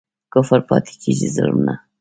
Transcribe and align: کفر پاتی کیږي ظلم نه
کفر 0.33 0.59
پاتی 0.69 0.93
کیږي 1.01 1.27
ظلم 1.35 1.57
نه 1.67 1.73